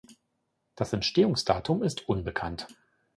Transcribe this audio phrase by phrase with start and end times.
[0.77, 2.65] Das Entstehungsdatum ist unbekannt.